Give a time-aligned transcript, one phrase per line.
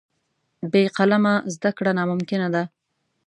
[0.71, 2.63] بې قلمه زده کړه ناممکنه ده.